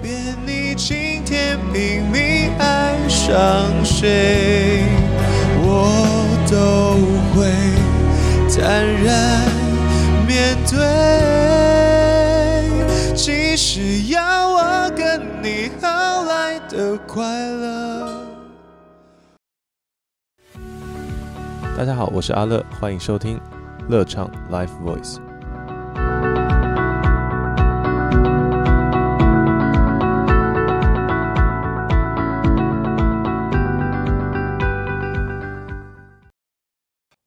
[0.00, 4.84] 便你今天拼命爱上谁，
[5.60, 5.66] 我
[6.50, 6.96] 都
[7.34, 7.50] 会
[8.48, 9.46] 坦然
[10.26, 10.78] 面对。
[13.14, 15.88] 即使要我跟你后
[16.26, 18.26] 来的快乐。
[21.76, 23.40] 大家好，我是阿乐，欢迎收听
[23.88, 25.18] 乐唱 Live Voice。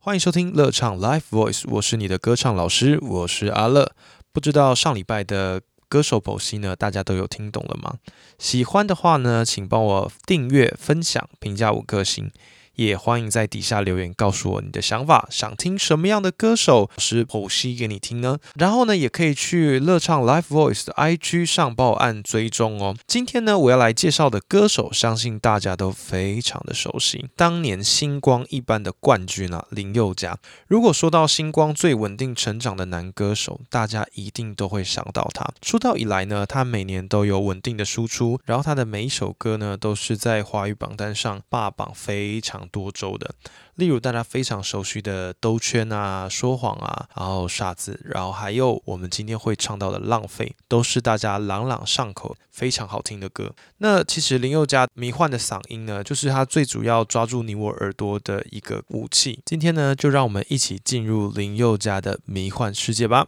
[0.03, 3.91] 欢迎收听乐唱 Live Voice，我是你的歌唱老师，我是阿乐。
[4.33, 7.97] 不知道上礼拜的歌手剖析呢，大家都有听懂了吗？
[8.39, 12.31] 喜欢的话呢，请帮我订阅、分享、评价五颗星。
[12.75, 18.37] 也欢迎在底下留言告诉我你的想法，想听什么样的歌手是剖析给你听呢？
[18.55, 22.95] 然后呢，也可以去乐唱 Live Voice 的 IG 上报案追踪哦。
[23.05, 30.37] 今天呢，我要来介绍的歌手，相信大家都非常的熟悉，当年星光一般的冠军啊，林宥嘉。
[30.67, 35.47] 如果说到星光最稳定成长的男歌手，大家一定都会想到他。
[35.61, 42.60] 出道以来呢，他每年都有稳定的输出，然后他的每一首歌呢，都是在华语榜单上霸榜非常。
[42.69, 43.33] 多周的，
[43.75, 53.53] 例如大家非常熟悉的《兜圈》啊，《说谎》啊，然后《傻子》，然后还有我们今天会唱到的《浪费》，都是大家朗朗上口、非常好听的歌。
[53.77, 59.41] 那其实林宥嘉迷幻的嗓音呢，就是他最主要抓住你我耳朵的一个武器。
[59.45, 63.27] 今天呢，就让我们一起进入林宥嘉的迷幻世界吧。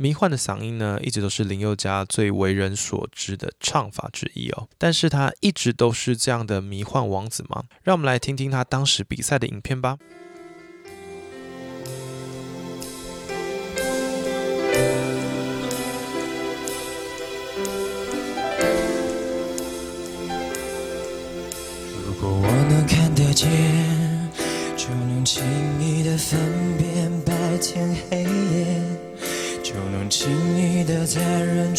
[0.00, 4.66] 迷幻的嗓音呢，一直都是林宥嘉最为人所知的唱法之一哦。
[4.78, 7.64] 但是他一直都是这样的迷幻王子吗？
[7.82, 9.98] 让我们来听听他当时比赛的影片吧。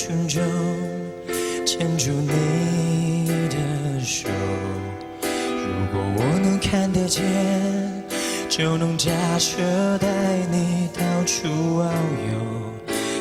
[0.04, 0.42] 群中
[1.64, 4.28] 牵住你的手。
[5.22, 5.28] 如
[5.94, 7.24] 果我能看得见，
[8.50, 9.62] 就能驾车
[10.00, 10.08] 带
[10.52, 11.86] 你到处遨
[12.32, 12.34] 游，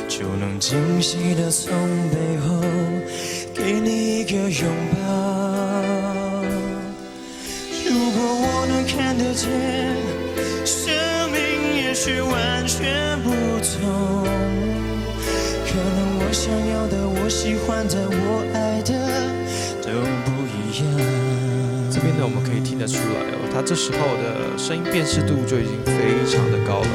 [0.09, 1.71] 就能惊喜的从
[2.09, 2.59] 背后
[3.53, 4.97] 给你一个拥抱。
[7.85, 9.47] 如果我能看得见，
[10.65, 10.91] 生
[11.31, 14.25] 命也许完全不同。
[15.73, 18.95] 可能我想要的、我喜欢的、我爱的
[19.83, 19.91] 都
[20.23, 20.87] 不一样。
[21.91, 26.87] 这边呢，我们可以听得出来哦，他这时候的声音辨识度就已经非常的高了，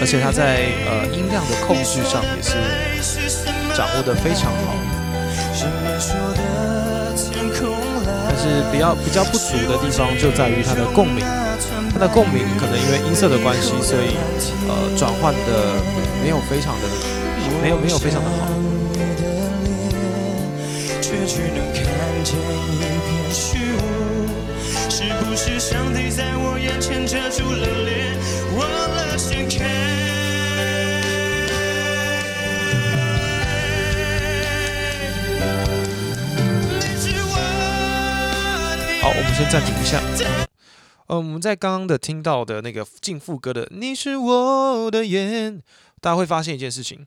[0.00, 2.58] 而且他在呃音量的控制上也是
[3.76, 4.74] 掌握的非常好。
[8.44, 11.24] 是比较比较不足的地方就在于它的共鸣。
[11.90, 14.16] 它的共鸣可能因为音色的关系，所以
[14.68, 15.80] 呃转换的
[16.22, 16.82] 没有非常的
[17.62, 18.36] 没有没有非常的好。
[18.36, 18.52] 好，
[25.16, 25.26] 我
[29.56, 30.03] 们
[39.34, 40.00] 先暂停一下。
[41.08, 45.60] 嗯，我们在刚刚的听到的那个进副歌的“你是我的眼”，
[46.00, 47.04] 大家会发现一件事情，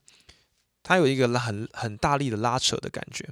[0.82, 3.26] 它有一个很很大力的拉扯的感觉，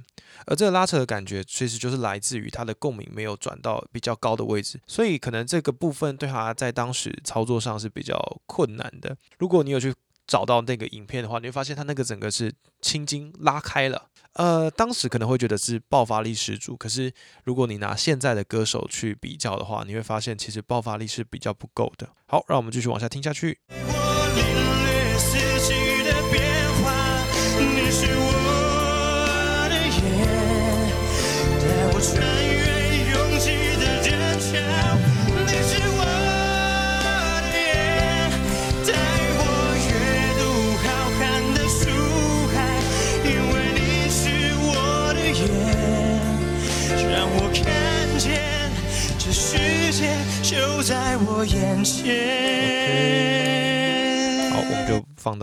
[0.47, 9.15] 而这个拉扯的感觉其实就是来自于它的共鸣没有转到比较高的位置，所以可能这个部分对他在当时操作上是比较困难的。
[9.37, 9.93] 如果你有去
[10.25, 14.09] 找到那个影片的话，你会发现它那个整个是青筋拉开了。
[14.37, 17.11] 呃，当时可能会觉得是爆发力十足，可是
[17.43, 22.07] 如果你拿现在的歌手去比较的话，你会发现其实爆发力是比较不够的。
[22.27, 23.57] 好，让我们继续往下听下去。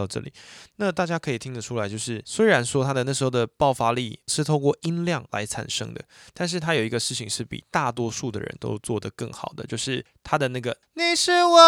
[0.05, 0.33] 到这里。
[0.77, 6.05] 那大家可以听得出来，就是虽然说他的那时候的爆发力是透过音量来产生的，
[6.35, 11.59] 但是他有一个事情是比大多数的人都做得更好的，就是他的那个“你是我”，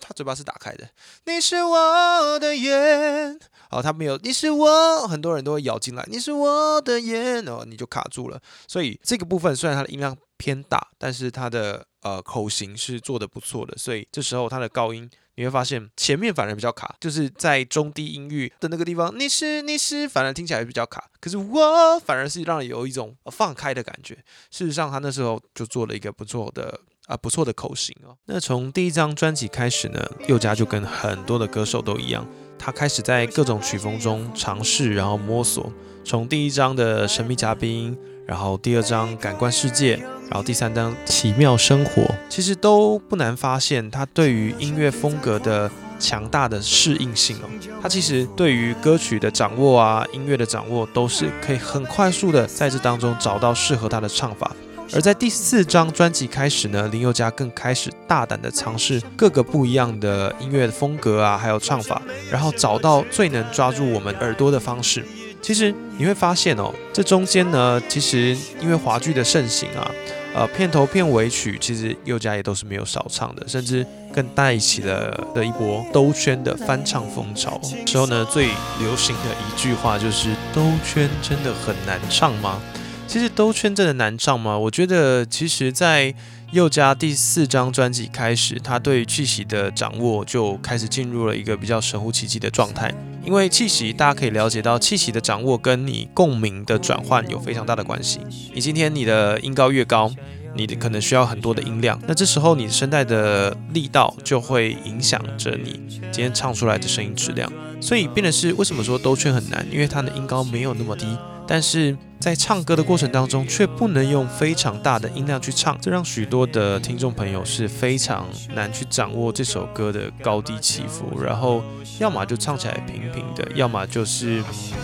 [0.00, 0.88] 他嘴巴是打开的
[1.26, 3.38] ，“你是我的眼”，
[3.70, 8.40] 哦，他没有“你是我”，很多人都会咬进来，“你是我的眼”，哦，你就卡住了。
[8.66, 15.08] 所以这个部分虽然它的音量偏大，但是它的呃口型是做的不错的，所以这时候它的高音
[15.38, 21.08] 你会发现前面反而比较卡，就是在中低音域的那个地方，你是你是，反而听起来比较卡。
[21.20, 24.16] 可是我反而是让人有一种放开的感觉。
[24.50, 28.16] 事实上，他那时候就做了一个不错的啊不错的口型哦。
[28.24, 32.26] 那从第一张专辑开始呢，佑嘉就跟很多的歌手都一样，
[32.58, 35.72] 他开始在各种曲风中尝试，然后摸索。
[36.04, 37.96] 从第一张的神秘嘉宾，
[38.28, 39.96] 然后第二张感官世界，
[40.28, 47.48] 然后第三张奇妙生活，其实都不难发现他对于音乐风格的强大的适应性哦。
[47.80, 54.54] 他其实对于歌曲的掌握啊，音乐的掌握都是可以很快速的在这当中找到适合他的唱法。
[54.92, 62.00] 而在第四张专辑开始呢，林宥嘉更开始大胆的尝试各个不一样的音乐的风格啊，还有唱法，
[62.30, 65.04] 然后找到最能抓住我们耳朵的方式。
[65.40, 69.90] 其实你会发现哦，这中间呢，其实因为华剧的盛行啊，
[70.34, 77.60] 呃，片头片尾曲其实宥嘉也都是没有少唱的，甚至更带起了的一波兜圈的翻唱风潮。
[77.86, 78.46] 之后呢，最
[78.80, 82.60] 流行的一句话就是“兜圈真的很难唱吗？”
[83.08, 84.58] 其实兜圈真的难唱吗？
[84.58, 86.14] 我觉得，其实，在
[86.52, 92.92] 宥嘉第四张专辑开始，他对气息的掌握就开始进入了一个比较神乎其技的状态。
[93.24, 98.20] 因为气息，大家可以了解到，气息的掌握跟你共鸣的转换有非常大的关系。
[98.52, 100.12] 你今天你的音高越高，
[100.54, 105.80] 你的可能需要很多的音量，那这时候你声带的力道就会影响着你
[106.12, 107.50] 今天唱出来的声音质量。
[107.80, 109.66] 所以变的是，为什么说兜圈很难？
[109.72, 111.06] 因为它的音高没有那么低，
[111.48, 111.96] 但是。
[112.20, 121.22] 在唱歌的过程当中，却不能用非常大的音量去唱，这让许多的听众朋友是非常难去掌握这首歌的高低起伏。
[121.22, 121.62] 然后，
[122.00, 124.42] 要么就唱起来平平的，要么就是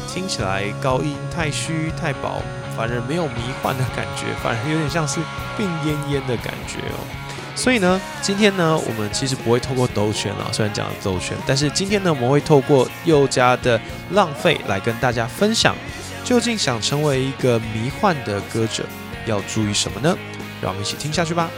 [0.08, 2.40] 听起来高音太虚太薄，
[2.76, 5.18] 反而没有迷幻的感觉，反而有点像是
[5.58, 7.02] 病恹恹的感觉哦。
[7.56, 13.80] 所以呢，今天呢，我们其实不会透过兜圈了，虽然讲了兜圈，但是今天呢，我们会透过佑嘉的
[14.12, 15.74] 浪费来跟大家分享。
[16.24, 18.84] 究竟想成为一个迷幻的歌者，
[19.26, 20.16] 要注意什么呢？
[20.62, 21.50] 让我们一起听下去吧。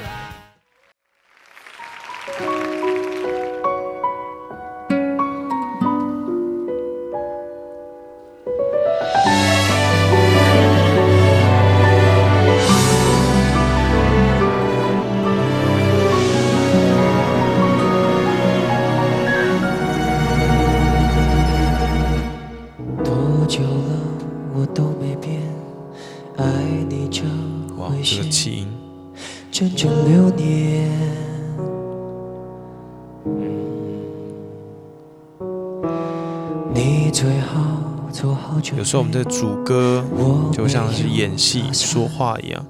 [38.76, 40.04] 有时候我们的主歌
[40.52, 42.66] 就像是演戏说话一样。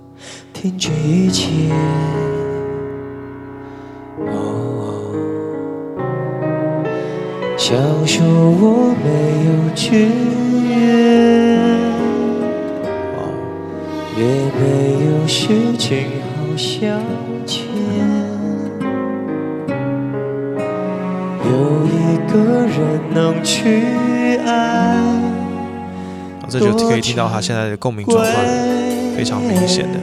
[0.53, 1.69] 停止一切，
[7.57, 7.77] 享
[8.07, 9.09] 受我没
[9.47, 10.09] 有拒
[10.69, 11.46] 绝，
[14.19, 16.87] 也没有事情好消
[17.47, 17.67] 遣。
[21.45, 24.97] 有一个人能去爱。
[26.49, 28.47] 这就可以听到他现在的共鸣转换
[29.15, 30.01] 非常明显的。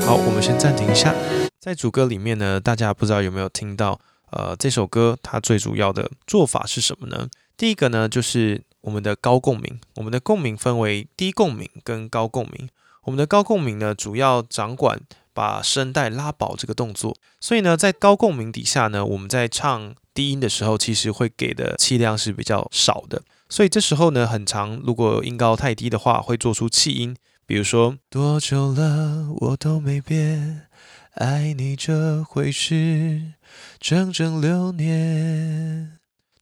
[0.00, 1.14] 好，我们先暂停一下，
[1.60, 4.00] 在主歌里面呢，大家不知道有没有听到？
[4.30, 7.28] 呃，这首歌它最主要的做法是什么呢？
[7.58, 9.80] 第一个呢，就是我们的高共鸣。
[9.96, 12.68] 我们的共鸣分为低共鸣跟高共鸣。
[13.04, 15.00] 我们的高共鸣呢，主要掌管
[15.32, 17.16] 把声带拉饱这个动作。
[17.40, 23.22] 所以呢，在高共鸣底下呢，我们在唱低音的时候，其实会给的气量是比较少的。
[23.48, 27.16] 所以这时候呢，很长，如果音高太低的话，会做出气音。
[27.46, 30.66] 比如说，多久了我都没变，
[31.14, 33.32] 爱你这回事，
[33.80, 35.97] 整整六年。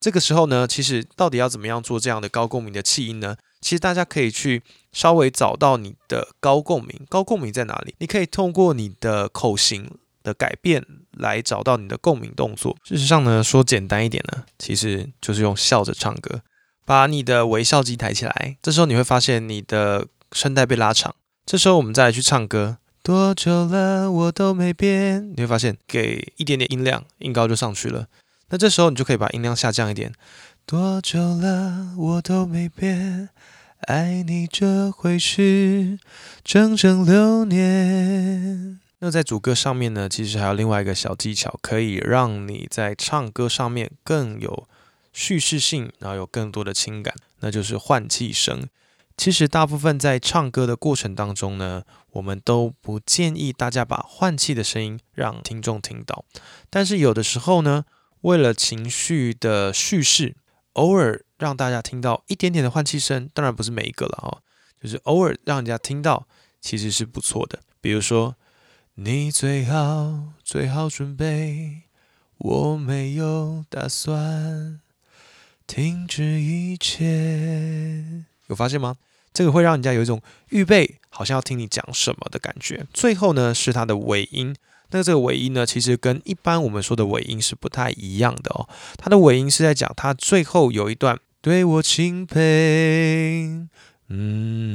[0.06, 3.34] 这个时候呢，其实到底要怎么样做这样的高共鸣的气音呢？
[3.60, 7.92] 其实大家可以去稍微找到你的高共鸣，高共鸣在哪里？
[7.98, 9.90] 你可以通过你的口型
[10.22, 12.76] 的改变来找到你的共鸣动作。
[12.84, 16.40] 事实上呢，说简单一点呢，其实就是用笑着唱歌。
[16.84, 21.16] 把你的微笑肌抬起来，这时候你会发现你的声带被拉长。
[21.44, 28.06] 这时候我们再来去唱歌，多久了我都没变，你会发现给一点点音量，音高就上去了。
[28.48, 30.12] 那这时候你就可以把音量下降一点。
[30.64, 33.28] 多久了，我都没变，
[33.86, 35.98] 爱你这回事，
[36.44, 38.80] 整整六年。
[39.00, 44.66] 那在主歌上面呢，其实还有另外一个小技巧，可以让你在唱歌上面更有
[45.12, 48.66] 叙事性，然后有更多的情感，那就是换气声。
[49.16, 56.24] 其实大部分在唱歌的过程当中呢，我们都不建议大家把换气的声音让听众听到，
[56.68, 57.84] 但是有的时候呢，
[58.26, 60.34] 为了情绪的叙事。
[60.72, 64.42] 偶尔让大家听到一点点的换气声，当然不是每一个了哈，
[64.82, 66.26] 就是偶尔让人家听到，
[66.60, 67.60] 其实是不错的。
[67.80, 68.34] 比如说，
[68.96, 71.84] 你最好最好准备，
[72.36, 74.80] 我没有打算
[75.66, 78.24] 停止一切。
[78.48, 78.96] 有发现吗？
[79.32, 82.86] 这个会让人家有一种预备，好像要听你讲什么的感觉。
[82.92, 84.54] 最后呢，是它的尾音。
[84.90, 88.68] 那这个尾音呢，其实跟一般我们说的尾音是不太一样的哦。
[88.96, 93.66] 它的尾音是在讲，它最后有一段对我钦佩，
[94.08, 94.74] 嗯，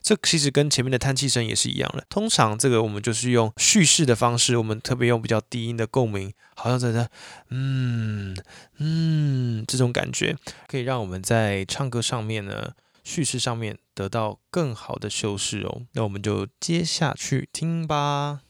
[0.00, 2.04] 这其实跟前面的叹气声也是一样的。
[2.08, 7.08] 通常这个我们就是用叙事的方式，我们特别用比较低音的共鸣，好像在在
[7.50, 8.36] 嗯
[8.78, 12.72] 嗯这种感觉，可以让我们在唱歌上面呢。
[13.04, 18.40] 叙事上面得到更好的修饰哦，那我们就接下去听吧。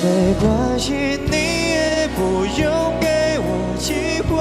[0.00, 4.38] 没关系，你也不用给我机会。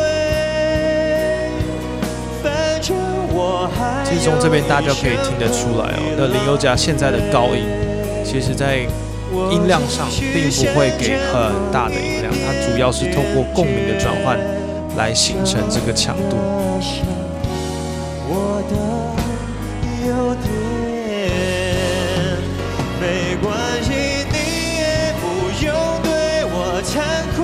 [2.44, 2.96] 反正
[3.34, 7.66] 我还其实从这边大家可以听得出来哦，那林宥嘉现在的高音，
[8.24, 8.86] 其实在
[9.52, 14.38] 音量上并不会给很大的音量，它主要是透过共鸣的转换
[14.96, 16.38] 来形成这个强度。
[18.30, 18.76] 我的
[20.06, 20.10] 优
[20.44, 20.46] 点，
[23.00, 23.04] 没
[23.42, 23.48] 关
[23.82, 23.88] 系，
[24.32, 24.36] 你
[24.80, 24.84] 也
[25.22, 25.24] 不
[25.66, 25.68] 用
[26.04, 26.08] 对
[26.52, 26.92] 我惭
[27.38, 27.40] 愧。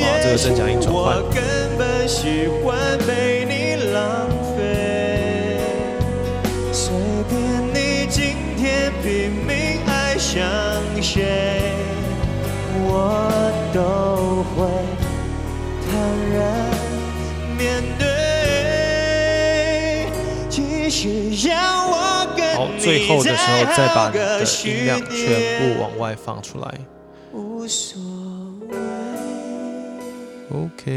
[0.00, 0.96] 哇，这个真假音转换。
[1.16, 1.38] 我根
[1.76, 3.52] 本喜欢被你
[3.92, 3.98] 浪
[4.56, 4.58] 费，
[6.72, 6.92] 随
[7.28, 7.32] 便
[7.74, 8.18] 你今
[8.56, 9.50] 天拼命
[9.86, 10.40] 爱上
[11.02, 11.74] 谁，
[12.86, 12.88] 我
[13.74, 13.78] 都
[14.54, 14.56] 会
[15.84, 15.92] 坦
[16.32, 16.38] 然
[17.58, 18.29] 面对。
[22.56, 26.80] 好，最后的时候再把你的音量全部往外放出来。
[30.52, 30.88] OK。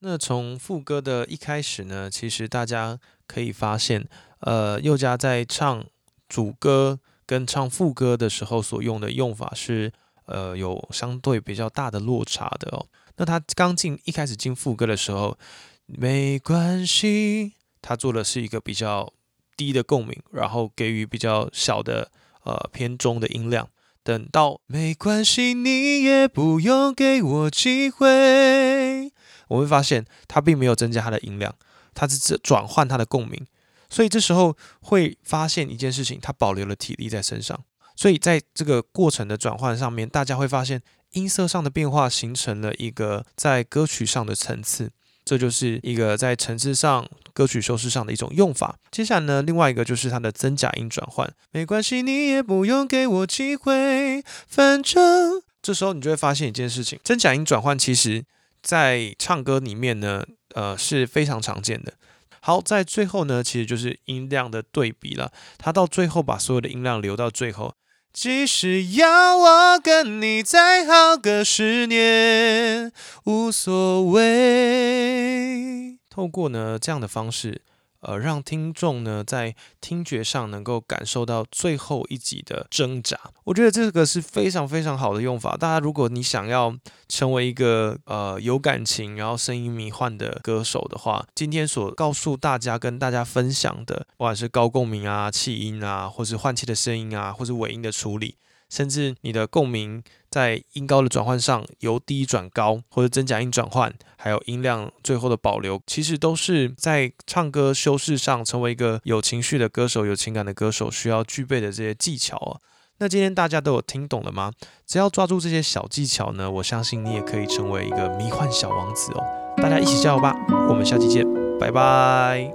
[0.00, 4.08] 那从副歌的一开始呢，其实大家可以发现，
[4.40, 5.84] 呃，宥嘉在唱
[6.28, 9.92] 主歌跟唱副歌的时候所用的用法是，
[10.26, 12.86] 呃，有相对比较大的落差的哦。
[13.16, 15.38] 那他刚进一开始进副歌的时候，
[15.86, 17.52] 没关系。
[17.86, 19.12] 他做的是一个比较
[19.56, 22.10] 低的共鸣，然后给予比较小的
[22.42, 23.68] 呃偏中的音量。
[24.02, 29.12] 等到没关系，你也不用给我机会，
[29.46, 31.54] 我会发现他并没有增加他的音量，
[31.94, 33.46] 他是转转换他的共鸣。
[33.88, 37.62] 所以这时候会发现一件事情，他保留了体力在身上。
[37.94, 44.90] 所以在这个过程的转换上面，大家会发现音色上的变化形成了一个在歌曲上的层次。
[45.26, 48.78] 这就是一个在层次上、歌曲修饰上的一种用法。
[48.92, 51.30] 接下来呢，另外一个就是它的真假音转换。
[51.50, 58.24] 没关系，你也不用给我机会，反正这时候你就会发现一件事情：真假音转换其实，
[58.62, 61.94] 在唱歌里面呢，呃是非常常见的。
[62.40, 65.32] 好，在最后呢，其实就是音量的对比了。
[65.58, 67.74] 它到最后把所有的音量留到最后。
[68.16, 72.90] 即使要我跟你再耗个十年，
[73.24, 75.98] 无所谓。
[76.08, 77.60] 透过呢这样的方式。
[78.00, 85.56] 呃，让听众呢在听觉上能够感受到最后一集的挣扎，我觉得这个是非常非常好的用法。
[85.56, 86.76] 大家如果你想要
[87.08, 98.36] 成为一个呃有感情然后声音迷幻的歌手的话，今天所告诉大家跟大家分享的，不管是高共鸣啊、气音啊，或是换气的声音啊，或是尾音的处理。
[98.76, 112.60] 甚至你的共鸣在音高的转换上由低转高，或者真假音转换，还有音量最后的保留，其实都是在唱歌修饰上成为一个有情绪的歌手、有情感的歌手需要具备的这些技巧啊。
[112.98, 114.52] 那今天大家都有听懂了吗？
[114.86, 119.24] 只要抓住这些小技巧呢，我相信你也可以成为一个迷幻小王子哦。
[119.56, 120.36] 大家一起加油吧！
[120.68, 121.24] 我们下期见，
[121.58, 122.52] 拜拜。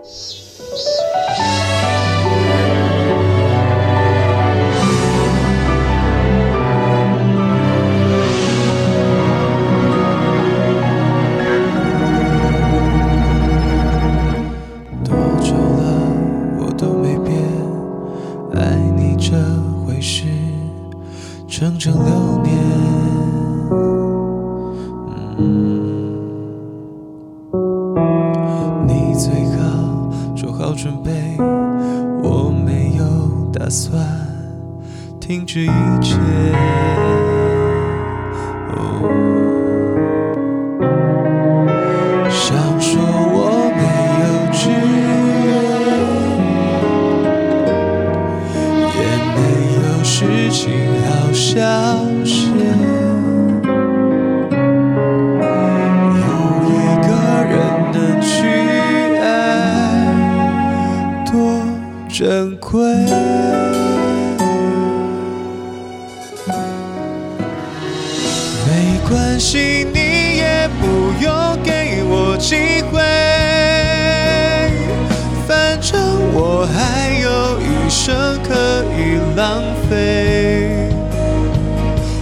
[76.61, 78.53] 我还有一生可
[78.93, 80.87] 以浪费。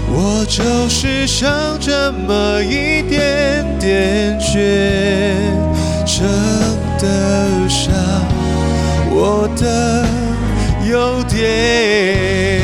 [0.08, 4.56] 我就是剩这么一点点倔，
[6.06, 6.26] 撑
[6.98, 7.94] 得上
[9.12, 10.06] 我的
[10.90, 12.62] 优点。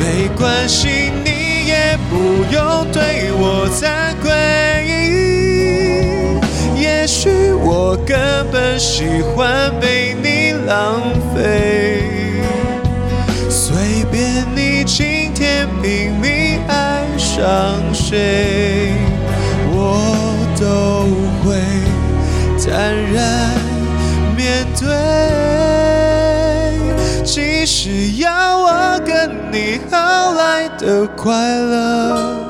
[0.00, 4.28] 没关系，你也不用对我惭愧。
[6.76, 8.18] 也许我根
[8.50, 10.09] 本喜欢被
[10.70, 11.02] 浪
[11.34, 12.00] 费，
[13.50, 18.92] 随便你今天拼命爱上谁，
[19.72, 20.06] 我
[20.60, 21.08] 都
[21.42, 21.58] 会
[22.56, 23.50] 坦然
[24.36, 24.86] 面对。
[27.24, 32.49] 即使要我跟你好来的快乐，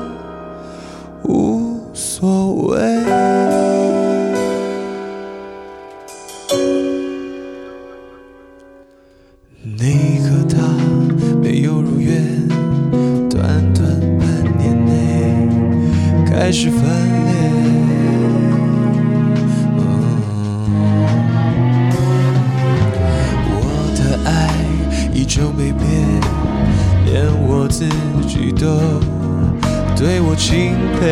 [30.31, 31.03] 我钦佩。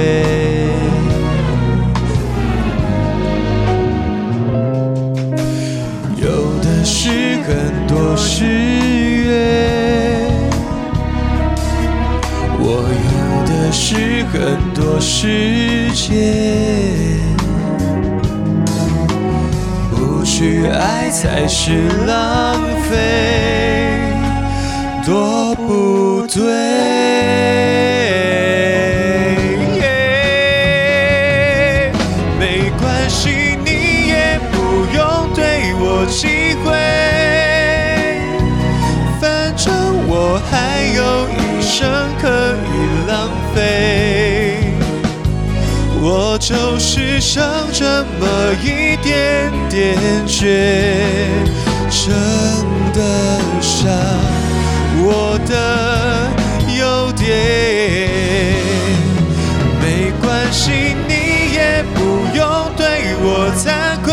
[6.16, 7.10] 有的是
[7.44, 10.26] 很多誓约，
[12.60, 12.64] 我
[13.12, 17.20] 有的是很多时间。
[19.92, 22.56] 不去爱才是浪
[22.90, 24.00] 费，
[25.06, 26.99] 多不对。
[46.50, 48.26] 就是剩这么
[48.64, 50.42] 一点点倔，
[51.92, 52.12] 撑
[52.92, 53.00] 得
[53.62, 53.88] 上
[54.98, 55.54] 我的
[56.76, 57.30] 优点。
[59.80, 60.72] 没关系，
[61.08, 61.14] 你
[61.54, 62.00] 也不
[62.36, 62.44] 用
[62.76, 64.10] 对我惭愧。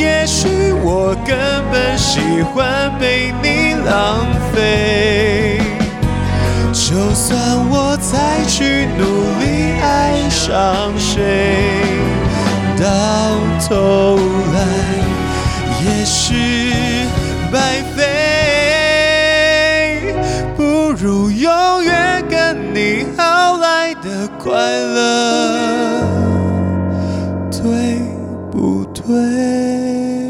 [0.00, 1.36] 也许我根
[1.70, 5.60] 本喜欢被你浪费。
[6.72, 7.38] 就算
[7.70, 9.13] 我再去努
[10.46, 11.80] 伤谁？
[12.78, 12.84] 到
[13.66, 14.18] 头
[14.52, 14.58] 来
[15.82, 16.34] 也是
[17.50, 18.02] 白费。
[20.54, 26.02] 不如永远跟你耗，来的快乐。
[27.50, 28.02] 对
[28.52, 30.23] 不对？